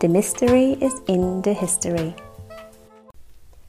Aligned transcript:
The 0.00 0.06
Mystery 0.06 0.76
is 0.80 0.94
in 1.08 1.42
the 1.42 1.52
History. 1.52 2.14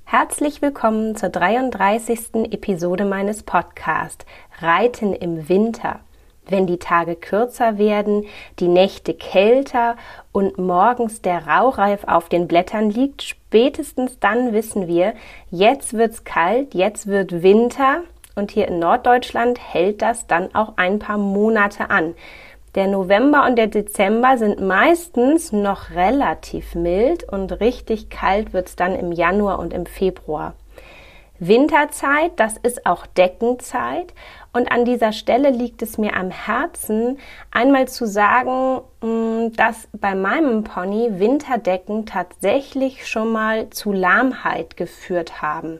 Herzlich 0.04 0.62
willkommen 0.62 1.16
zur 1.16 1.30
33. 1.30 2.52
Episode 2.52 3.04
meines 3.04 3.42
Podcasts 3.42 4.28
Reiten 4.60 5.14
im 5.14 5.50
Winter. 5.50 6.02
Wenn 6.48 6.68
die 6.68 6.78
Tage 6.78 7.16
kürzer 7.16 7.80
werden, 7.80 8.26
die 8.60 8.68
Nächte 8.68 9.16
kälter 9.16 9.96
und 10.32 10.60
morgens 10.60 11.24
der 11.24 11.48
Raureif 11.48 12.04
auf 12.04 12.30
den 12.30 12.48
Blättern 12.48 12.92
liegt, 12.92 13.24
spätestens 13.24 14.20
dann 14.20 14.54
wissen 14.54 14.88
wir, 14.88 15.16
jetzt 15.50 15.96
wird's 15.96 16.26
kalt, 16.26 16.76
jetzt 16.76 17.08
wird 17.08 17.42
Winter 17.42 18.04
und 18.36 18.52
hier 18.52 18.68
in 18.68 18.78
Norddeutschland 18.78 19.60
hält 19.60 20.04
das 20.04 20.28
dann 20.28 20.54
auch 20.54 20.74
ein 20.78 21.00
paar 21.00 21.18
Monate 21.18 21.90
an. 21.90 22.14
Der 22.76 22.88
November 22.88 23.46
und 23.48 23.56
der 23.56 23.68
Dezember 23.68 24.38
sind 24.38 24.62
meistens 24.62 25.52
noch 25.52 25.90
relativ 25.92 26.76
mild 26.76 27.24
und 27.24 27.60
richtig 27.60 28.10
kalt 28.10 28.54
wird 28.54 28.68
es 28.68 28.76
dann 28.76 28.96
im 28.96 29.12
Januar 29.12 29.58
und 29.60 29.74
im 29.74 29.88
Februar. 29.88 30.54
Winterzeit, 31.40 32.34
das 32.36 32.58
ist 32.58 32.86
auch 32.86 33.06
Deckenzeit. 33.06 34.14
Und 34.52 34.72
an 34.72 34.84
dieser 34.84 35.14
Stelle 35.14 35.52
liegt 35.52 35.82
es 35.82 35.98
mir 35.98 36.16
am 36.16 36.32
Herzen, 36.32 37.18
einmal 37.50 37.88
zu 37.88 38.06
sagen, 38.06 38.82
mm, 39.02 39.54
dass 39.56 39.88
bei 39.94 40.16
meinem 40.16 40.64
Pony 40.64 41.20
Winterdecken 41.20 42.06
tatsächlich 42.06 43.08
schon 43.08 43.32
mal 43.32 43.70
zu 43.70 43.94
Lahmheit 43.94 44.76
geführt 44.76 45.42
haben. 45.42 45.80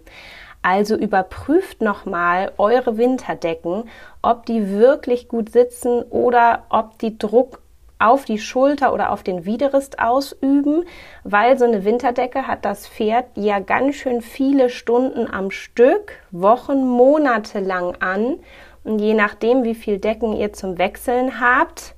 Also 0.62 0.96
überprüft 0.96 1.82
nochmal 1.82 2.52
eure 2.58 2.98
Winterdecken, 2.98 3.86
ob 4.22 4.46
die 4.46 4.70
wirklich 4.70 5.28
gut 5.28 5.52
sitzen 5.52 6.02
oder 6.04 6.64
ob 6.70 7.00
die 7.00 7.18
Druck 7.18 7.62
auf 8.00 8.24
die 8.24 8.40
Schulter 8.40 8.94
oder 8.94 9.12
auf 9.12 9.24
den 9.24 9.46
Widerrist 9.46 10.00
ausüben, 10.00 10.86
weil 11.24 11.58
so 11.58 11.66
eine 11.66 11.84
Winterdecke 11.84 12.48
hat 12.48 12.64
das 12.64 12.88
Pferd 12.88 13.26
ja 13.36 13.60
ganz 13.60 13.96
schön 13.96 14.22
viele 14.22 14.70
Stunden 14.70 15.30
am 15.32 15.52
Stück, 15.52 16.14
Wochen, 16.32 16.88
Monate 16.88 17.60
lang 17.60 17.96
an. 18.00 18.40
Und 18.86 19.00
je 19.00 19.14
nachdem, 19.14 19.64
wie 19.64 19.76
viel 19.76 19.98
Decken 19.98 20.34
ihr 20.34 20.54
zum 20.54 20.78
Wechseln 20.78 21.42
habt, 21.42 21.94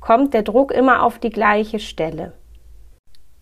kommt 0.00 0.32
der 0.32 0.42
Druck 0.42 0.72
immer 0.72 1.02
auf 1.02 1.18
die 1.18 1.30
gleiche 1.30 1.78
Stelle. 1.78 2.32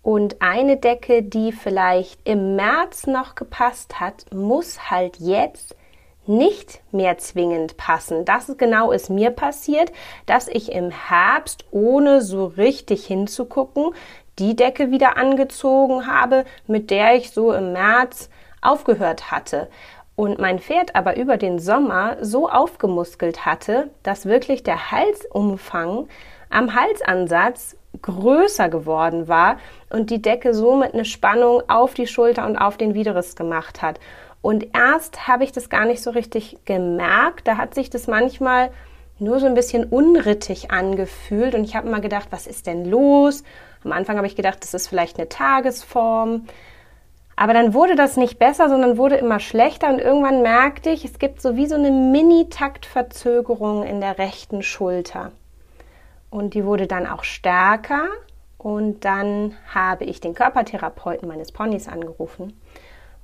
Und 0.06 0.40
eine 0.40 0.76
Decke, 0.76 1.24
die 1.24 1.50
vielleicht 1.50 2.20
im 2.22 2.54
März 2.54 3.08
noch 3.08 3.34
gepasst 3.34 3.98
hat, 3.98 4.24
muss 4.32 4.88
halt 4.88 5.16
jetzt 5.16 5.74
nicht 6.28 6.80
mehr 6.92 7.18
zwingend 7.18 7.76
passen. 7.76 8.24
Das 8.24 8.56
genau 8.56 8.92
ist 8.92 9.10
mir 9.10 9.32
passiert, 9.32 9.90
dass 10.26 10.46
ich 10.46 10.70
im 10.70 10.92
Herbst, 10.92 11.64
ohne 11.72 12.22
so 12.22 12.44
richtig 12.46 13.04
hinzugucken, 13.04 13.96
die 14.38 14.54
Decke 14.54 14.92
wieder 14.92 15.16
angezogen 15.16 16.06
habe, 16.06 16.44
mit 16.68 16.92
der 16.92 17.16
ich 17.16 17.32
so 17.32 17.52
im 17.52 17.72
März 17.72 18.30
aufgehört 18.62 19.32
hatte. 19.32 19.68
Und 20.14 20.38
mein 20.38 20.60
Pferd 20.60 20.94
aber 20.94 21.16
über 21.16 21.36
den 21.36 21.58
Sommer 21.58 22.16
so 22.20 22.48
aufgemuskelt 22.48 23.44
hatte, 23.44 23.90
dass 24.04 24.26
wirklich 24.26 24.62
der 24.62 24.92
Halsumfang 24.92 26.06
am 26.48 26.76
Halsansatz 26.76 27.76
größer 28.02 28.68
geworden 28.68 29.28
war 29.28 29.58
und 29.90 30.10
die 30.10 30.22
Decke 30.22 30.54
somit 30.54 30.94
eine 30.94 31.04
Spannung 31.04 31.62
auf 31.68 31.94
die 31.94 32.06
Schulter 32.06 32.46
und 32.46 32.56
auf 32.56 32.76
den 32.76 32.94
Widerriss 32.94 33.36
gemacht 33.36 33.82
hat. 33.82 33.98
Und 34.42 34.68
erst 34.76 35.26
habe 35.26 35.44
ich 35.44 35.52
das 35.52 35.68
gar 35.70 35.86
nicht 35.86 36.02
so 36.02 36.10
richtig 36.10 36.58
gemerkt. 36.64 37.48
Da 37.48 37.56
hat 37.56 37.74
sich 37.74 37.90
das 37.90 38.06
manchmal 38.06 38.70
nur 39.18 39.40
so 39.40 39.46
ein 39.46 39.54
bisschen 39.54 39.84
unrittig 39.84 40.70
angefühlt 40.70 41.54
und 41.54 41.64
ich 41.64 41.74
habe 41.74 41.88
immer 41.88 42.00
gedacht, 42.00 42.28
was 42.30 42.46
ist 42.46 42.66
denn 42.66 42.84
los? 42.84 43.42
Am 43.84 43.92
Anfang 43.92 44.16
habe 44.16 44.26
ich 44.26 44.36
gedacht, 44.36 44.62
das 44.62 44.74
ist 44.74 44.88
vielleicht 44.88 45.18
eine 45.18 45.28
Tagesform. 45.28 46.46
Aber 47.36 47.52
dann 47.52 47.74
wurde 47.74 47.96
das 47.96 48.16
nicht 48.16 48.38
besser, 48.38 48.68
sondern 48.68 48.96
wurde 48.96 49.16
immer 49.16 49.40
schlechter 49.40 49.90
und 49.90 49.98
irgendwann 49.98 50.42
merkte 50.42 50.90
ich, 50.90 51.04
es 51.04 51.18
gibt 51.18 51.42
so 51.42 51.56
wie 51.56 51.66
so 51.66 51.74
eine 51.74 51.90
Mini-Taktverzögerung 51.90 53.82
in 53.82 54.00
der 54.00 54.18
rechten 54.18 54.62
Schulter. 54.62 55.32
Und 56.36 56.52
die 56.52 56.66
wurde 56.66 56.86
dann 56.86 57.06
auch 57.06 57.24
stärker. 57.24 58.08
Und 58.58 59.06
dann 59.06 59.56
habe 59.74 60.04
ich 60.04 60.20
den 60.20 60.34
Körpertherapeuten 60.34 61.26
meines 61.26 61.50
Ponys 61.50 61.88
angerufen. 61.88 62.60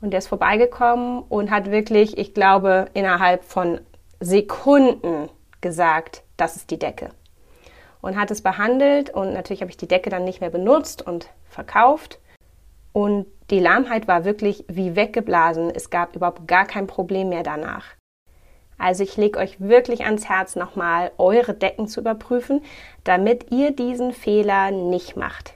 Und 0.01 0.13
der 0.13 0.19
ist 0.19 0.29
vorbeigekommen 0.29 1.23
und 1.29 1.51
hat 1.51 1.71
wirklich, 1.71 2.17
ich 2.17 2.33
glaube, 2.33 2.87
innerhalb 2.95 3.45
von 3.45 3.83
Sekunden 4.19 5.29
gesagt, 5.61 6.23
das 6.39 6.57
ist 6.57 6.71
die 6.71 6.79
Decke. 6.79 7.11
Und 8.01 8.19
hat 8.19 8.31
es 8.31 8.41
behandelt 8.41 9.11
und 9.11 9.35
natürlich 9.35 9.61
habe 9.61 9.71
ich 9.71 9.77
die 9.77 9.89
Decke 9.89 10.09
dann 10.09 10.25
nicht 10.25 10.41
mehr 10.41 10.49
benutzt 10.49 11.07
und 11.07 11.29
verkauft. 11.51 12.19
Und 12.95 13.27
die 13.51 13.61
Lahmheit 13.61 14.09
war 14.09 14.25
wirklich 14.25 14.65
wie 14.69 14.97
weggeblasen. 14.97 15.69
Es 15.69 15.91
gab 15.91 16.17
überhaupt 16.17 16.49
gar 16.49 16.65
kein 16.65 16.87
Problem 16.87 17.29
mehr 17.29 17.43
danach. 17.43 17.85
Also 18.79 19.05
ich 19.05 19.17
lege 19.17 19.39
euch 19.39 19.61
wirklich 19.61 20.05
ans 20.05 20.29
Herz, 20.29 20.57
nochmal 20.57 21.13
eure 21.19 21.55
Decken 21.55 21.87
zu 21.89 22.01
überprüfen, 22.01 22.63
damit 23.05 23.51
ihr 23.51 23.71
diesen 23.71 24.13
Fehler 24.13 24.71
nicht 24.71 25.17
macht. 25.17 25.55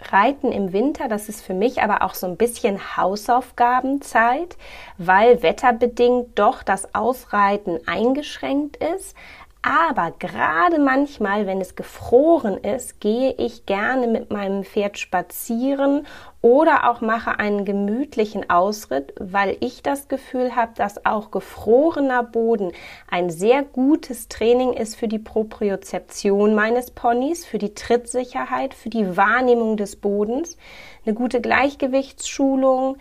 Reiten 0.00 0.52
im 0.52 0.72
Winter, 0.72 1.08
das 1.08 1.28
ist 1.28 1.42
für 1.42 1.54
mich 1.54 1.82
aber 1.82 2.02
auch 2.02 2.14
so 2.14 2.26
ein 2.26 2.36
bisschen 2.36 2.96
Hausaufgabenzeit, 2.96 4.56
weil 4.96 5.42
wetterbedingt 5.42 6.38
doch 6.38 6.62
das 6.62 6.94
Ausreiten 6.94 7.80
eingeschränkt 7.86 8.76
ist. 8.76 9.16
Aber 9.62 10.12
gerade 10.20 10.78
manchmal, 10.78 11.46
wenn 11.46 11.60
es 11.60 11.74
gefroren 11.74 12.58
ist, 12.58 13.00
gehe 13.00 13.34
ich 13.38 13.66
gerne 13.66 14.06
mit 14.06 14.30
meinem 14.30 14.62
Pferd 14.62 14.98
spazieren 14.98 16.06
oder 16.40 16.88
auch 16.88 17.00
mache 17.00 17.40
einen 17.40 17.64
gemütlichen 17.64 18.48
Ausritt, 18.48 19.12
weil 19.18 19.56
ich 19.58 19.82
das 19.82 20.06
Gefühl 20.06 20.54
habe, 20.54 20.72
dass 20.76 21.04
auch 21.04 21.32
gefrorener 21.32 22.22
Boden 22.22 22.70
ein 23.10 23.30
sehr 23.30 23.64
gutes 23.64 24.28
Training 24.28 24.74
ist 24.74 24.94
für 24.94 25.08
die 25.08 25.18
Propriozeption 25.18 26.54
meines 26.54 26.92
Ponys, 26.92 27.44
für 27.44 27.58
die 27.58 27.74
Trittsicherheit, 27.74 28.74
für 28.74 28.90
die 28.90 29.16
Wahrnehmung 29.16 29.76
des 29.76 29.96
Bodens, 29.96 30.56
eine 31.04 31.16
gute 31.16 31.40
Gleichgewichtsschulung 31.40 32.96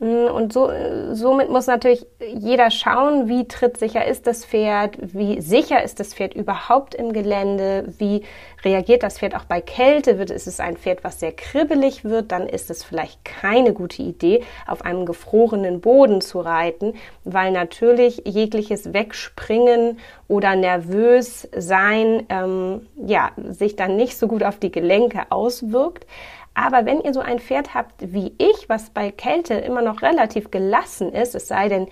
und 0.00 0.52
so, 0.52 0.70
somit 1.12 1.50
muss 1.50 1.68
natürlich 1.68 2.04
jeder 2.18 2.70
schauen, 2.70 3.28
wie 3.28 3.46
trittsicher 3.46 4.04
ist 4.04 4.26
das 4.26 4.44
Pferd, 4.44 4.96
wie 5.00 5.40
sicher 5.40 5.82
ist 5.84 6.00
das 6.00 6.14
Pferd 6.14 6.34
überhaupt 6.34 6.96
im 6.96 7.12
Gelände, 7.12 7.86
wie 7.98 8.22
reagiert 8.64 9.04
das 9.04 9.18
Pferd 9.18 9.36
auch 9.36 9.44
bei 9.44 9.60
Kälte. 9.60 10.18
Wird, 10.18 10.30
ist 10.30 10.48
es 10.48 10.58
ein 10.58 10.76
Pferd, 10.76 11.04
was 11.04 11.20
sehr 11.20 11.30
kribbelig 11.30 12.04
wird, 12.04 12.32
dann 12.32 12.48
ist 12.48 12.70
es 12.70 12.82
vielleicht 12.82 13.24
keine 13.24 13.72
gute 13.72 14.02
Idee, 14.02 14.42
auf 14.66 14.84
einem 14.84 15.06
gefrorenen 15.06 15.80
Boden 15.80 16.20
zu 16.20 16.40
reiten, 16.40 16.94
weil 17.22 17.52
natürlich 17.52 18.22
jegliches 18.26 18.92
Wegspringen 18.92 20.00
oder 20.26 20.56
nervös 20.56 21.48
sein, 21.56 22.26
ähm, 22.30 22.86
ja, 22.96 23.30
sich 23.36 23.76
dann 23.76 23.96
nicht 23.96 24.18
so 24.18 24.26
gut 24.26 24.42
auf 24.42 24.58
die 24.58 24.72
Gelenke 24.72 25.30
auswirkt. 25.30 26.06
Aber 26.54 26.86
wenn 26.86 27.00
ihr 27.00 27.12
so 27.12 27.20
ein 27.20 27.40
Pferd 27.40 27.74
habt 27.74 28.12
wie 28.12 28.32
ich, 28.38 28.68
was 28.68 28.90
bei 28.90 29.10
Kälte 29.10 29.54
immer 29.54 29.82
noch 29.82 30.02
relativ 30.02 30.50
gelassen 30.50 31.12
ist, 31.12 31.34
es 31.34 31.48
sei 31.48 31.68
denn, 31.68 31.88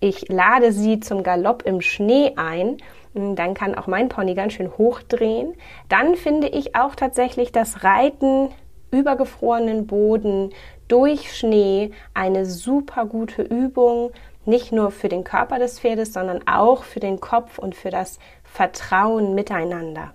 ich 0.00 0.28
lade 0.28 0.72
sie 0.72 1.00
zum 1.00 1.22
Galopp 1.22 1.62
im 1.62 1.80
Schnee 1.80 2.32
ein, 2.36 2.78
hm, 3.14 3.36
dann 3.36 3.54
kann 3.54 3.74
auch 3.74 3.86
mein 3.86 4.08
Pony 4.08 4.34
ganz 4.34 4.54
schön 4.54 4.76
hochdrehen. 4.76 5.54
Dann 5.88 6.14
finde 6.14 6.48
ich 6.48 6.76
auch 6.76 6.94
tatsächlich 6.94 7.52
das 7.52 7.82
Reiten 7.82 8.50
über 8.90 9.16
gefrorenen 9.16 9.86
Boden 9.86 10.50
durch 10.88 11.36
Schnee 11.36 11.90
eine 12.12 12.46
super 12.46 13.06
gute 13.06 13.42
Übung, 13.42 14.12
nicht 14.44 14.72
nur 14.72 14.90
für 14.90 15.08
den 15.08 15.24
Körper 15.24 15.58
des 15.58 15.80
Pferdes, 15.80 16.12
sondern 16.12 16.46
auch 16.46 16.84
für 16.84 17.00
den 17.00 17.18
Kopf 17.18 17.58
und 17.58 17.74
für 17.74 17.90
das 17.90 18.18
Vertrauen 18.44 19.34
miteinander. 19.34 20.12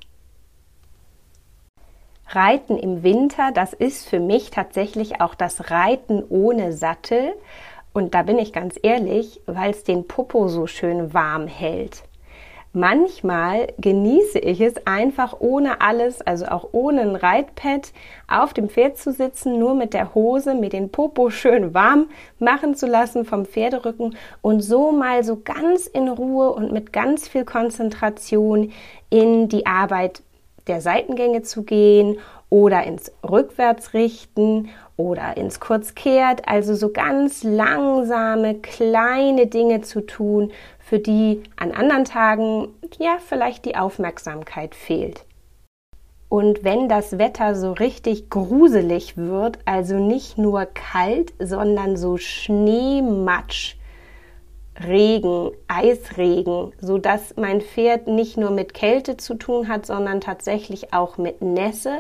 Reiten 2.32 2.78
im 2.78 3.04
Winter, 3.04 3.52
das 3.54 3.74
ist 3.74 4.08
für 4.08 4.20
mich 4.20 4.52
tatsächlich 4.52 5.20
auch 5.22 5.34
das 5.34 5.72
Reiten 5.72 6.24
ohne 6.30 6.74
Sattel. 6.74 7.34
Und 7.92 8.14
da 8.14 8.22
bin 8.24 8.38
ich 8.38 8.54
ganz 8.54 8.80
ehrlich, 8.82 9.42
weil 9.48 9.72
es 9.72 9.84
den 9.84 10.08
Popo 10.08 10.48
so 10.48 10.68
schön 10.68 11.14
warm 11.14 11.48
hält. 11.48 12.04
Manchmal 12.72 13.74
genieße 13.80 14.38
ich 14.38 14.62
es 14.62 14.86
einfach 14.86 15.38
ohne 15.40 15.82
alles, 15.82 16.22
also 16.22 16.46
auch 16.46 16.70
ohne 16.72 17.02
ein 17.02 17.16
Reitpad, 17.16 17.92
auf 18.28 18.54
dem 18.54 18.70
Pferd 18.70 19.00
zu 19.00 19.12
sitzen, 19.12 19.58
nur 19.58 19.74
mit 19.74 19.96
der 19.96 20.14
Hose, 20.14 20.54
mir 20.54 20.70
den 20.70 20.92
Popo 20.92 21.30
schön 21.32 21.74
warm 21.74 22.10
machen 22.38 22.76
zu 22.76 22.86
lassen 22.86 23.26
vom 23.26 23.48
Pferderücken 23.48 24.16
und 24.44 24.62
so 24.62 24.92
mal 24.92 25.24
so 25.24 25.42
ganz 25.44 25.88
in 25.88 26.08
Ruhe 26.08 26.52
und 26.52 26.72
mit 26.72 26.94
ganz 26.94 27.28
viel 27.28 27.44
Konzentration 27.44 28.72
in 29.10 29.50
die 29.50 29.66
Arbeit 29.66 30.22
der 30.70 30.82
Seitengänge 30.82 31.42
zu 31.42 31.64
gehen 31.64 32.18
oder 32.50 32.84
ins 32.84 33.12
Rückwärtsrichten 33.30 34.70
oder 34.98 35.38
ins 35.38 35.60
Kurzkehrt, 35.60 36.48
also 36.48 36.76
so 36.76 36.90
ganz 36.90 37.44
langsame, 37.44 38.56
kleine 38.56 39.48
Dinge 39.48 39.82
zu 39.82 40.02
tun, 40.02 40.52
für 40.80 41.00
die 41.00 41.44
an 41.56 41.72
anderen 41.72 42.06
Tagen 42.06 42.70
ja 42.98 43.18
vielleicht 43.20 43.66
die 43.66 43.76
Aufmerksamkeit 43.76 44.74
fehlt. 44.74 45.26
Und 46.30 46.64
wenn 46.64 46.88
das 46.90 47.18
Wetter 47.18 47.56
so 47.56 47.72
richtig 47.72 48.30
gruselig 48.30 49.18
wird, 49.18 49.58
also 49.66 49.96
nicht 49.96 50.38
nur 50.38 50.66
kalt, 50.66 51.34
sondern 51.40 51.98
so 51.98 52.18
Schneematsch, 52.18 53.79
Regen, 54.86 55.52
Eisregen, 55.68 56.74
so 56.80 56.98
dass 56.98 57.36
mein 57.36 57.62
Pferd 57.62 58.08
nicht 58.08 58.38
nur 58.38 58.52
mit 58.52 58.74
Kälte 58.74 59.18
zu 59.18 59.36
tun 59.36 59.68
hat, 59.68 59.86
sondern 59.86 60.22
tatsächlich 60.22 60.94
auch 60.94 61.18
mit 61.18 61.42
Nässe, 61.42 62.00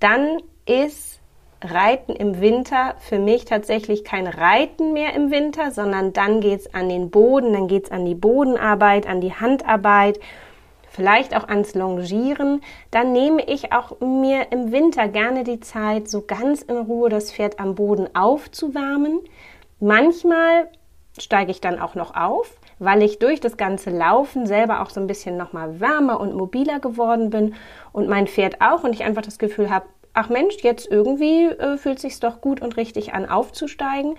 dann 0.00 0.38
ist 0.66 1.18
Reiten 1.62 2.12
im 2.12 2.40
Winter 2.40 2.94
für 3.00 3.18
mich 3.18 3.44
tatsächlich 3.44 4.04
kein 4.04 4.26
Reiten 4.26 4.92
mehr 4.92 5.14
im 5.14 5.30
Winter, 5.30 5.72
sondern 5.72 6.12
dann 6.12 6.40
geht's 6.40 6.72
an 6.72 6.88
den 6.88 7.10
Boden, 7.10 7.52
dann 7.52 7.66
geht's 7.66 7.90
an 7.90 8.04
die 8.04 8.14
Bodenarbeit, 8.14 9.08
an 9.08 9.20
die 9.20 9.32
Handarbeit, 9.32 10.20
vielleicht 10.88 11.36
auch 11.36 11.48
ans 11.48 11.74
Longieren. 11.74 12.62
Dann 12.92 13.12
nehme 13.12 13.44
ich 13.44 13.72
auch 13.72 13.98
mir 14.00 14.52
im 14.52 14.70
Winter 14.70 15.08
gerne 15.08 15.42
die 15.42 15.60
Zeit, 15.60 16.08
so 16.08 16.22
ganz 16.22 16.62
in 16.62 16.76
Ruhe 16.76 17.08
das 17.08 17.32
Pferd 17.32 17.58
am 17.58 17.74
Boden 17.74 18.08
aufzuwärmen. 18.14 19.20
Manchmal 19.80 20.68
steige 21.22 21.50
ich 21.50 21.60
dann 21.60 21.80
auch 21.80 21.94
noch 21.94 22.14
auf, 22.14 22.50
weil 22.78 23.02
ich 23.02 23.18
durch 23.18 23.40
das 23.40 23.56
ganze 23.56 23.90
Laufen 23.90 24.46
selber 24.46 24.82
auch 24.82 24.90
so 24.90 25.00
ein 25.00 25.06
bisschen 25.06 25.36
nochmal 25.36 25.80
wärmer 25.80 26.20
und 26.20 26.34
mobiler 26.34 26.80
geworden 26.80 27.30
bin 27.30 27.54
und 27.92 28.08
mein 28.08 28.26
Pferd 28.26 28.60
auch 28.60 28.84
und 28.84 28.92
ich 28.92 29.04
einfach 29.04 29.22
das 29.22 29.38
Gefühl 29.38 29.70
habe, 29.70 29.86
ach 30.14 30.28
Mensch, 30.28 30.56
jetzt 30.62 30.90
irgendwie 30.90 31.46
äh, 31.46 31.76
fühlt 31.76 32.00
sich's 32.00 32.20
doch 32.20 32.40
gut 32.40 32.60
und 32.60 32.76
richtig 32.76 33.14
an, 33.14 33.28
aufzusteigen. 33.28 34.16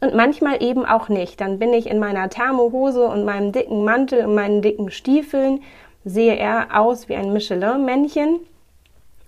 Und 0.00 0.14
manchmal 0.14 0.62
eben 0.62 0.86
auch 0.86 1.08
nicht. 1.08 1.40
Dann 1.40 1.58
bin 1.58 1.74
ich 1.74 1.86
in 1.86 1.98
meiner 1.98 2.30
Thermohose 2.30 3.04
und 3.04 3.24
meinem 3.24 3.52
dicken 3.52 3.84
Mantel 3.84 4.24
und 4.24 4.34
meinen 4.34 4.62
dicken 4.62 4.90
Stiefeln, 4.90 5.62
sehe 6.04 6.36
er 6.36 6.80
aus 6.80 7.08
wie 7.08 7.16
ein 7.16 7.32
Michelin-Männchen 7.34 8.40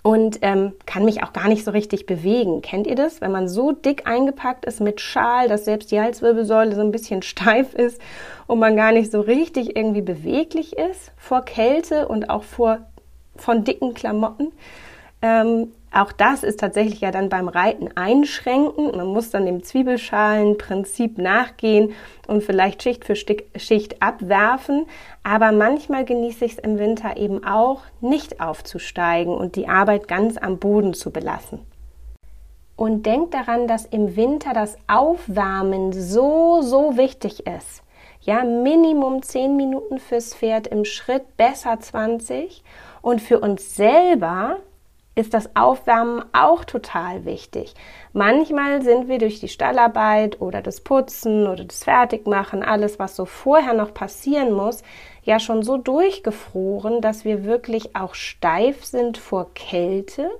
und 0.03 0.39
ähm, 0.41 0.73
kann 0.85 1.05
mich 1.05 1.23
auch 1.23 1.31
gar 1.31 1.47
nicht 1.47 1.63
so 1.63 1.71
richtig 1.71 2.05
bewegen. 2.05 2.61
Kennt 2.61 2.87
ihr 2.87 2.95
das? 2.95 3.21
Wenn 3.21 3.31
man 3.31 3.47
so 3.47 3.71
dick 3.71 4.05
eingepackt 4.05 4.65
ist 4.65 4.81
mit 4.81 4.99
Schal, 4.99 5.47
dass 5.47 5.63
selbst 5.63 5.91
die 5.91 5.99
Halswirbelsäule 5.99 6.75
so 6.75 6.81
ein 6.81 6.91
bisschen 6.91 7.21
steif 7.23 7.73
ist 7.73 7.99
und 8.45 8.59
man 8.59 8.75
gar 8.75 8.91
nicht 8.91 9.11
so 9.11 9.21
richtig 9.21 9.75
irgendwie 9.75 10.01
beweglich 10.01 10.77
ist 10.77 11.11
vor 11.17 11.43
Kälte 11.43 12.07
und 12.07 12.29
auch 12.29 12.43
vor 12.43 12.79
von 13.35 13.63
dicken 13.63 13.93
Klamotten. 13.95 14.51
Ähm, 15.21 15.71
auch 15.93 16.11
das 16.11 16.43
ist 16.43 16.59
tatsächlich 16.59 17.01
ja 17.01 17.11
dann 17.11 17.29
beim 17.29 17.47
Reiten 17.47 17.89
einschränken. 17.95 18.95
Man 18.97 19.07
muss 19.07 19.29
dann 19.29 19.45
dem 19.45 19.61
Zwiebelschalenprinzip 19.61 21.19
nachgehen 21.19 21.93
und 22.27 22.43
vielleicht 22.43 22.81
Schicht 22.81 23.05
für 23.05 23.15
Schicht 23.15 24.01
abwerfen. 24.01 24.87
Aber 25.21 25.51
manchmal 25.51 26.03
genieße 26.03 26.45
ich 26.45 26.53
es 26.53 26.59
im 26.59 26.79
Winter 26.79 27.17
eben 27.17 27.43
auch, 27.45 27.81
nicht 28.01 28.41
aufzusteigen 28.41 29.35
und 29.35 29.55
die 29.55 29.67
Arbeit 29.67 30.07
ganz 30.07 30.37
am 30.37 30.57
Boden 30.57 30.95
zu 30.95 31.11
belassen. 31.11 31.59
Und 32.75 33.05
denkt 33.05 33.35
daran, 33.35 33.67
dass 33.67 33.85
im 33.85 34.15
Winter 34.15 34.53
das 34.53 34.77
Aufwärmen 34.87 35.93
so, 35.93 36.61
so 36.63 36.97
wichtig 36.97 37.45
ist. 37.45 37.83
Ja, 38.21 38.43
Minimum 38.43 39.21
10 39.21 39.55
Minuten 39.55 39.99
fürs 39.99 40.33
Pferd 40.33 40.65
im 40.65 40.85
Schritt, 40.85 41.37
besser 41.37 41.79
20. 41.79 42.63
Und 43.03 43.21
für 43.21 43.39
uns 43.39 43.75
selber 43.75 44.57
ist 45.15 45.33
das 45.33 45.55
Aufwärmen 45.55 46.23
auch 46.33 46.63
total 46.63 47.25
wichtig. 47.25 47.73
Manchmal 48.13 48.81
sind 48.81 49.07
wir 49.07 49.19
durch 49.19 49.39
die 49.39 49.47
Stallarbeit 49.47 50.41
oder 50.41 50.61
das 50.61 50.81
Putzen 50.81 51.47
oder 51.47 51.65
das 51.65 51.83
Fertigmachen, 51.83 52.63
alles, 52.63 52.97
was 52.97 53.15
so 53.15 53.25
vorher 53.25 53.73
noch 53.73 53.93
passieren 53.93 54.53
muss, 54.53 54.83
ja 55.23 55.39
schon 55.39 55.61
so 55.61 55.77
durchgefroren, 55.77 57.01
dass 57.01 57.25
wir 57.25 57.43
wirklich 57.43 57.95
auch 57.95 58.15
steif 58.15 58.83
sind 58.83 59.17
vor 59.17 59.53
Kälte. 59.53 60.31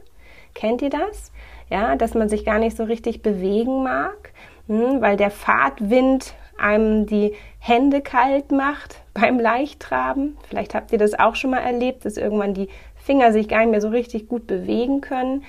Kennt 0.55 0.81
ihr 0.81 0.89
das? 0.89 1.31
Ja, 1.69 1.95
dass 1.95 2.13
man 2.13 2.29
sich 2.29 2.45
gar 2.45 2.59
nicht 2.59 2.75
so 2.75 2.83
richtig 2.83 3.21
bewegen 3.21 3.83
mag, 3.83 4.33
hm, 4.67 5.01
weil 5.01 5.17
der 5.17 5.31
Fahrtwind 5.31 6.33
einem 6.57 7.05
die 7.05 7.35
Hände 7.59 8.01
kalt 8.01 8.51
macht 8.51 9.01
beim 9.13 9.39
Leichttraben. 9.39 10.37
Vielleicht 10.47 10.75
habt 10.75 10.91
ihr 10.91 10.97
das 10.97 11.17
auch 11.17 11.35
schon 11.35 11.51
mal 11.51 11.59
erlebt, 11.59 12.05
dass 12.05 12.17
irgendwann 12.17 12.53
die 12.53 12.69
Finger 13.03 13.33
sich 13.33 13.47
gar 13.47 13.59
nicht 13.59 13.71
mehr 13.71 13.81
so 13.81 13.89
richtig 13.89 14.27
gut 14.27 14.47
bewegen 14.47 15.01
können. 15.01 15.43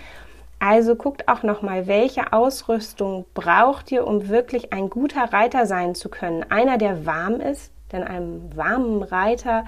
Also 0.58 0.96
guckt 0.96 1.28
auch 1.28 1.42
nochmal, 1.42 1.86
welche 1.86 2.32
Ausrüstung 2.32 3.26
braucht 3.34 3.92
ihr, 3.92 4.06
um 4.06 4.28
wirklich 4.28 4.72
ein 4.72 4.90
guter 4.90 5.32
Reiter 5.32 5.66
sein 5.66 5.94
zu 5.94 6.08
können. 6.08 6.44
Einer, 6.50 6.78
der 6.78 7.06
warm 7.06 7.40
ist, 7.40 7.70
denn 7.92 8.02
einem 8.02 8.56
warmen 8.56 9.02
Reiter, 9.02 9.66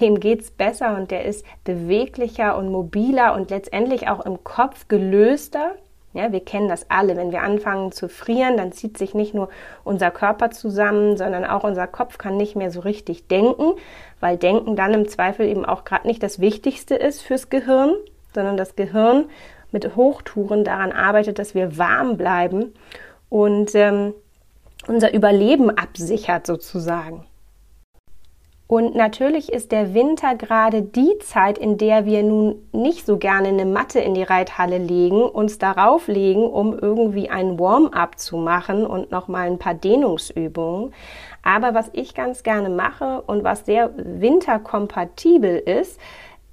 dem 0.00 0.20
geht's 0.20 0.50
besser 0.50 0.96
und 0.96 1.10
der 1.10 1.24
ist 1.24 1.44
beweglicher 1.64 2.56
und 2.56 2.70
mobiler 2.70 3.34
und 3.34 3.50
letztendlich 3.50 4.08
auch 4.08 4.24
im 4.24 4.42
Kopf 4.42 4.88
gelöster. 4.88 5.76
Ja, 6.14 6.30
wir 6.30 6.44
kennen 6.44 6.68
das 6.68 6.90
alle. 6.90 7.16
Wenn 7.16 7.32
wir 7.32 7.42
anfangen 7.42 7.90
zu 7.90 8.08
frieren, 8.08 8.56
dann 8.56 8.72
zieht 8.72 8.98
sich 8.98 9.14
nicht 9.14 9.32
nur 9.32 9.48
unser 9.82 10.10
Körper 10.10 10.50
zusammen, 10.50 11.16
sondern 11.16 11.44
auch 11.44 11.64
unser 11.64 11.86
Kopf 11.86 12.18
kann 12.18 12.36
nicht 12.36 12.54
mehr 12.54 12.70
so 12.70 12.80
richtig 12.80 13.28
denken, 13.28 13.72
weil 14.20 14.36
Denken 14.36 14.76
dann 14.76 14.92
im 14.92 15.08
Zweifel 15.08 15.46
eben 15.46 15.64
auch 15.64 15.84
gerade 15.84 16.06
nicht 16.06 16.22
das 16.22 16.38
Wichtigste 16.38 16.94
ist 16.94 17.22
fürs 17.22 17.48
Gehirn, 17.48 17.94
sondern 18.34 18.58
das 18.58 18.76
Gehirn 18.76 19.24
mit 19.70 19.96
Hochtouren 19.96 20.64
daran 20.64 20.92
arbeitet, 20.92 21.38
dass 21.38 21.54
wir 21.54 21.78
warm 21.78 22.18
bleiben 22.18 22.74
und 23.30 23.74
ähm, 23.74 24.12
unser 24.86 25.14
Überleben 25.14 25.70
absichert 25.70 26.46
sozusagen. 26.46 27.24
Und 28.72 28.94
natürlich 28.94 29.52
ist 29.52 29.70
der 29.70 29.92
Winter 29.92 30.34
gerade 30.34 30.80
die 30.80 31.18
Zeit, 31.18 31.58
in 31.58 31.76
der 31.76 32.06
wir 32.06 32.22
nun 32.22 32.66
nicht 32.72 33.04
so 33.04 33.18
gerne 33.18 33.48
eine 33.48 33.66
Matte 33.66 34.00
in 34.00 34.14
die 34.14 34.22
Reithalle 34.22 34.78
legen, 34.78 35.24
uns 35.24 35.58
darauf 35.58 36.08
legen, 36.08 36.46
um 36.46 36.78
irgendwie 36.78 37.28
ein 37.28 37.60
Warm-up 37.60 38.18
zu 38.18 38.38
machen 38.38 38.86
und 38.86 39.10
nochmal 39.10 39.48
ein 39.48 39.58
paar 39.58 39.74
Dehnungsübungen. 39.74 40.94
Aber 41.42 41.74
was 41.74 41.90
ich 41.92 42.14
ganz 42.14 42.44
gerne 42.44 42.70
mache 42.70 43.20
und 43.26 43.44
was 43.44 43.66
sehr 43.66 43.90
winterkompatibel 43.94 45.58
ist, 45.58 46.00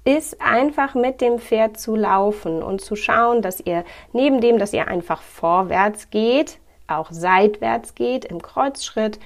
ist 0.04 0.42
einfach 0.42 0.94
mit 0.94 1.22
dem 1.22 1.38
Pferd 1.38 1.80
zu 1.80 1.96
laufen 1.96 2.62
und 2.62 2.82
zu 2.82 2.96
schauen, 2.96 3.40
dass 3.40 3.60
ihr 3.60 3.82
neben 4.12 4.42
dem, 4.42 4.58
dass 4.58 4.74
ihr 4.74 4.88
einfach 4.88 5.22
vorwärts 5.22 6.10
geht, 6.10 6.58
auch 6.86 7.10
seitwärts 7.10 7.94
geht 7.94 8.26
im 8.26 8.42
Kreuzschritt 8.42 9.18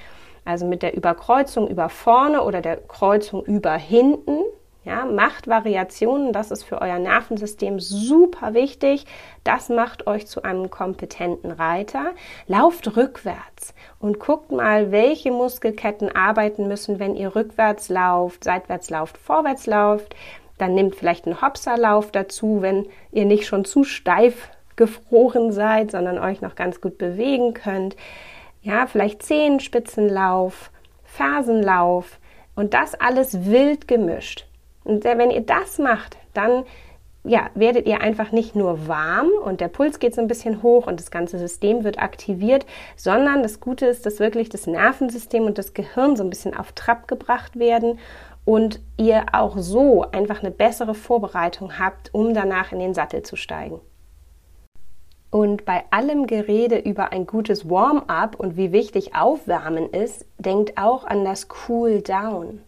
also 0.45 0.67
mit 0.67 0.83
der 0.83 0.97
Überkreuzung 0.97 1.69
über 1.69 1.89
vorne 1.89 2.43
oder 2.43 2.61
der 2.61 2.77
Kreuzung 2.77 3.45
über 3.45 3.75
hinten. 3.75 4.41
Ja, 4.85 5.07
macht 5.07 5.49
Variationen, 5.49 6.35
das 6.35 6.51
ist 6.51 6.63
für 6.63 6.83
euer 6.83 6.99
Nervensystem 6.99 7.81
super 7.81 8.53
wichtig. 8.53 9.07
Das 9.43 9.71
macht 9.71 10.07
euch 10.07 10.27
zu 10.27 10.43
einem 10.43 10.69
kompetenten 10.69 11.53
Reiter. 11.53 12.13
Lauft 12.49 12.95
rückwärts 12.95 13.73
und 13.99 14.21
guckt 14.21 14.53
mal, 14.53 14.93
welche 14.93 15.31
Muskelketten 15.31 16.15
arbeiten 16.15 16.69
müssen, 16.69 16.99
wenn 16.99 17.17
ihr 17.17 17.35
rückwärts 17.35 17.89
lauft, 17.89 18.45
seitwärts 18.45 18.91
lauft, 18.91 19.17
vorwärts 19.17 19.65
lauft. 19.65 20.15
Dann 20.59 20.75
nehmt 20.75 20.97
vielleicht 20.97 21.25
einen 21.25 21.41
Hopserlauf 21.41 22.13
dazu, 22.13 22.61
wenn 22.61 22.87
ihr 23.11 23.25
nicht 23.25 23.47
schon 23.47 23.65
zu 23.65 23.85
steif 23.85 24.51
gefroren 24.77 25.51
seid, 25.51 25.93
sondern 25.93 26.19
euch 26.19 26.43
noch 26.43 26.57
ganz 26.57 26.83
gut 26.83 26.99
bewegen 26.99 27.55
könnt. 27.55 27.97
Ja, 28.65 28.87
vielleicht 28.87 29.23
Zehenspitzenlauf, 29.23 30.71
Fersenlauf 31.05 32.19
und 32.57 32.73
das 32.73 32.95
alles 32.95 33.45
wild 33.45 33.87
gemischt. 33.87 34.47
Und 34.85 35.05
wenn 35.05 35.31
ihr 35.31 35.43
das 35.43 35.79
macht, 35.79 36.17
dann 36.33 36.65
ja, 37.25 37.51
werdet 37.55 37.87
ihr 37.87 38.01
einfach 38.01 38.33
nicht 38.33 38.57
nur 38.57 38.89
warm 38.89 39.29
und 39.45 39.61
der 39.61 39.69
Puls 39.69 39.99
geht 39.99 40.15
so 40.15 40.23
ein 40.23 40.29
bisschen 40.29 40.63
hoch 40.63 40.87
und 40.87 40.99
das 40.99 41.11
ganze 41.11 41.39
System 41.39 41.85
wird 41.85 41.99
aktiviert, 41.99 42.65
sondern 42.97 43.43
das 43.43 43.61
Gute 43.61 43.85
ist, 43.85 44.07
dass 44.07 44.19
wirklich 44.19 44.49
das 44.49 44.67
Nervensystem 44.67 45.45
und 45.45 45.59
das 45.59 45.75
Gehirn 45.75 46.17
so 46.17 46.25
ein 46.25 46.31
bisschen 46.31 46.57
auf 46.57 46.73
Trab 46.73 47.07
gebracht 47.07 47.59
werden 47.59 47.99
und 48.47 48.81
ihr 48.97 49.27
auch 49.33 49.59
so 49.59 50.07
einfach 50.11 50.41
eine 50.41 50.51
bessere 50.51 50.95
Vorbereitung 50.95 51.79
habt, 51.79 52.13
um 52.15 52.33
danach 52.33 52.73
in 52.73 52.79
den 52.79 52.95
Sattel 52.95 53.23
zu 53.23 53.37
steigen. 53.37 53.81
Und 55.35 55.65
bei 55.65 55.83
allem 55.91 56.29
Gerede 56.29 56.79
über 56.79 57.11
ein 57.11 57.27
gutes 57.27 57.69
Warm-up 57.69 58.39
und 58.39 58.57
wie 58.57 58.71
wichtig 58.71 59.17
Aufwärmen 59.17 59.91
ist, 59.91 60.25
denkt 60.39 60.79
auch 60.79 61.05
an 61.05 61.25
das 61.25 61.49
Cool 61.67 62.03
Down. 62.03 62.61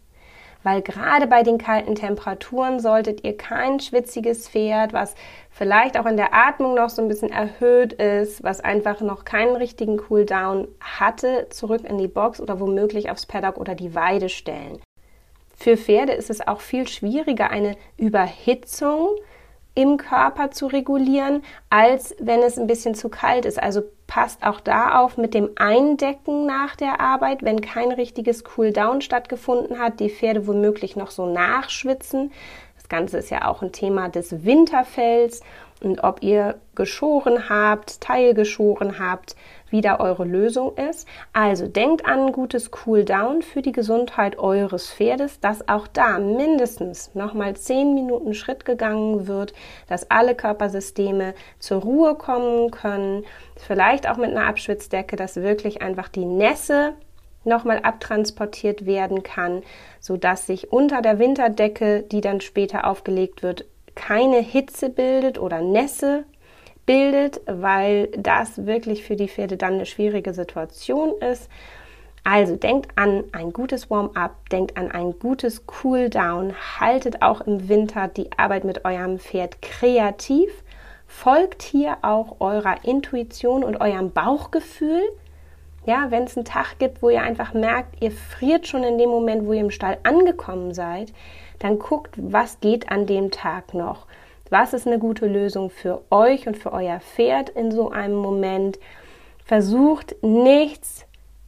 weil 0.65 0.83
gerade 0.83 1.29
bei 1.29 1.45
den 1.45 1.59
kalten 1.59 1.95
Temperaturen 1.95 2.81
solltet 2.81 3.23
ihr 3.23 3.37
kein 3.37 3.79
schwitziges 3.79 4.49
Pferd, 4.49 4.93
was 4.93 5.15
vielleicht 5.49 5.97
auch 5.97 6.07
in 6.07 6.17
der 6.17 6.35
Atmung 6.35 6.75
noch 6.75 6.89
so 6.89 7.03
ein 7.03 7.07
bisschen 7.07 7.31
erhöht 7.31 7.93
ist, 7.93 8.43
was 8.43 8.61
einfach 8.61 9.01
noch 9.01 9.25
keinen 9.25 9.55
richtigen 9.55 9.97
Cooldown 9.97 10.67
hatte, 10.81 11.47
zurück 11.51 11.85
in 11.85 11.99
die 11.99 12.09
Box 12.09 12.41
oder 12.41 12.59
womöglich 12.59 13.11
aufs 13.11 13.27
Paddock 13.27 13.59
oder 13.59 13.77
die 13.77 13.95
Weide 13.95 14.29
stellen. 14.29 14.81
Für 15.57 15.77
Pferde 15.77 16.15
ist 16.15 16.31
es 16.31 16.45
auch 16.45 16.61
viel 16.61 16.89
schwieriger, 16.89 17.49
eine 17.49 17.77
Überhitzung 17.97 19.11
im 19.77 19.99
Körper 19.99 20.51
zu 20.51 20.67
regulieren, 20.67 21.43
als 21.71 22.17
wenn 22.19 22.43
es 22.43 22.59
ein 22.59 22.67
bisschen 22.67 22.95
zu 22.95 23.09
kalt 23.09 23.45
ist. 23.45 23.63
Also 23.63 23.83
passt 24.07 24.43
auch 24.43 24.61
da 24.61 25.01
auf 25.01 25.19
mit 25.19 25.35
dem 25.35 25.51
Eindecken 25.57 26.47
nach 26.47 26.77
der 26.77 27.01
Arbeit, 27.01 27.43
wenn 27.43 27.61
kein 27.61 27.93
richtiges 27.93 28.43
Cooldown 28.43 29.03
stattgefunden 29.03 29.79
hat, 29.79 30.01
die 30.01 30.09
Pferde 30.09 30.47
womöglich 30.47 30.97
noch 30.97 31.11
so 31.11 31.27
nachschwitzen. 31.27 32.33
Das 32.87 32.91
Ganze 32.99 33.19
ist 33.19 33.31
ja 33.31 33.49
auch 33.49 33.63
ein 33.63 33.73
Thema 33.73 34.09
des 34.09 34.45
Winterfells 34.45 35.41
und 35.83 36.05
ob 36.05 36.23
ihr 36.23 36.55
geschoren 36.77 37.49
habt, 37.49 38.01
teilgeschoren 38.01 39.01
habt, 39.01 39.35
wie 39.71 39.81
da 39.81 39.99
eure 39.99 40.25
Lösung 40.25 40.77
ist. 40.77 41.09
Also 41.33 41.67
denkt 41.67 42.07
an 42.07 42.27
ein 42.27 42.33
gutes 42.33 42.71
Cooldown 42.71 43.43
für 43.43 43.61
die 43.61 43.73
Gesundheit 43.73 44.39
eures 44.39 44.89
Pferdes, 44.89 45.41
dass 45.41 45.69
auch 45.69 45.89
da 45.89 46.21
mindestens 46.21 47.13
nochmal 47.17 47.57
10 47.57 47.93
Minuten 47.93 48.35
Schritt 48.35 48.65
gegangen 48.65 49.27
wird, 49.27 49.53
dass 49.89 50.09
alle 50.09 50.37
Körpersysteme 50.37 51.35
zur 51.59 51.83
Ruhe 51.83 52.15
kommen 52.15 52.71
können. 52.71 53.25
Vielleicht 53.57 54.09
auch 54.09 54.17
mit 54.17 54.31
einer 54.31 54.47
Abschwitzdecke, 54.47 55.17
dass 55.17 55.35
wirklich 55.35 55.83
einfach 55.83 56.07
die 56.07 56.25
Nässe 56.25 56.95
nochmal 57.47 57.81
abtransportiert 57.81 58.87
werden 58.87 59.23
kann, 59.23 59.63
sodass 60.01 60.47
sich 60.47 60.73
unter 60.73 61.03
der 61.03 61.19
Winterdecke, 61.19 62.03
die 62.03 62.21
dann 62.21 62.41
später 62.41 62.87
aufgelegt 62.87 63.43
wird, 63.43 63.65
keine 63.95 64.39
Hitze 64.39 64.91
bildet 64.91 65.39
oder 65.39 65.61
Nässe 65.61 66.25
bildet, 66.85 67.41
weil 67.47 68.09
das 68.17 68.67
wirklich 68.67 69.03
für 69.03 69.17
die 69.17 69.29
Pferde 69.29 69.57
dann 69.57 69.75
eine 69.75 69.87
schwierige 69.87 70.33
Situation 70.33 71.15
ist. 71.21 71.51
Also 72.29 72.57
denkt 72.57 72.91
an 72.97 73.25
ein 73.31 73.53
gutes 73.53 73.89
Warm-up, 73.89 74.49
denkt 74.51 74.77
an 74.77 74.91
ein 74.91 75.17
gutes 75.19 75.63
Cool-down, 75.85 76.55
haltet 76.81 77.23
auch 77.23 77.41
im 77.41 77.69
Winter 77.69 78.09
die 78.09 78.31
Arbeit 78.37 78.65
mit 78.65 78.85
eurem 78.85 79.21
Pferd 79.21 79.63
kreativ, 79.63 80.51
folgt 81.07 81.63
hier 81.63 81.99
auch 82.03 82.41
eurer 82.41 82.85
Intuition 82.85 83.63
und 83.63 83.81
eurem 83.81 84.11
Bauchgefühl. 84.11 85.03
Ja, 85.87 86.11
wenn 86.11 86.25
es 86.25 86.37
einen 86.37 86.45
Tag 86.45 86.81
gibt, 86.81 87.01
wo 87.01 87.11
ihr 87.11 87.23
einfach 87.23 87.55
merkt, 87.55 88.03
ihr 88.03 88.11
friert 88.11 88.67
schon 88.67 88.83
in 88.83 88.99
dem 88.99 89.09
Moment, 89.09 89.47
wo 89.47 89.53
ihr 89.53 89.61
im 89.61 89.71
Stall 89.71 89.99
angekommen 90.03 90.75
seid, 90.75 91.13
dann 91.61 91.79
guckt, 91.79 92.15
was 92.17 92.59
geht 92.61 92.91
an 92.91 93.07
dem 93.07 93.31
Tag 93.31 93.73
noch. 93.73 94.07
Was 94.51 94.73
ist 94.73 94.87
eine 94.87 94.99
gute 94.99 95.27
Lösung 95.27 95.71
für 95.71 96.03
euch 96.11 96.49
und 96.49 96.57
für 96.57 96.73
euer 96.73 96.99
Pferd 96.99 97.51
in 97.51 97.71
so 97.71 97.91
einem 97.91 98.17
Moment? 98.17 98.81
Versucht 99.45 100.17
nichts 100.23 101.07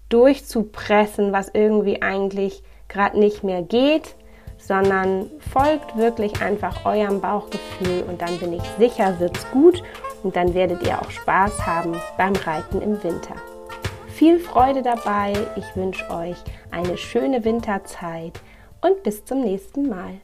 durchzupressen, 0.09 1.33
was 1.33 1.51
irgendwie 1.53 2.01
eigentlich 2.01 2.63
gerade 2.87 3.19
nicht 3.19 3.43
mehr 3.43 3.63
geht, 3.63 4.15
sondern 4.57 5.31
folgt 5.53 5.97
wirklich 5.97 6.41
einfach 6.43 6.85
eurem 6.85 7.21
Bauchgefühl 7.21 8.05
und 8.09 8.23
dann 8.23 8.39
bin 8.39 8.53
ich 8.53 8.63
sicher, 8.79 9.19
wird's 9.19 9.51
gut 9.51 9.83
und 10.23 10.37
dann 10.37 10.55
werdet 10.55 10.83
ihr 10.85 11.01
auch 11.01 11.11
Spaß 11.11 11.67
haben 11.67 11.97
beim 12.17 12.35
Reiten 12.35 12.81
im 12.81 13.03
Winter. 13.03 13.35
Viel 14.19 14.41
Freude 14.41 14.83
dabei, 14.83 15.33
ich 15.55 15.77
wünsche 15.77 16.11
euch 16.11 16.39
eine 16.73 16.99
schöne 16.99 17.45
Winterzeit 17.45 18.41
und 18.81 19.05
bis 19.05 19.25
zum 19.25 19.43
nächsten 19.43 19.89
Mal. 19.89 20.15